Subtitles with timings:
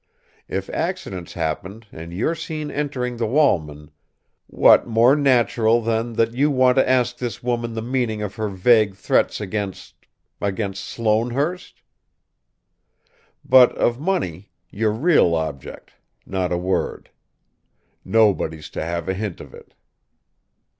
[0.47, 3.91] If accidents happen and you're seen entering the Walman,
[4.47, 8.49] what more natural than that you want to ask this woman the meaning of her
[8.49, 9.93] vague threats against
[10.41, 11.83] against Sloanehurst?
[13.45, 15.91] But of money, your real object,
[16.25, 17.11] not a word!
[18.03, 19.75] Nobody's to have a hint of it."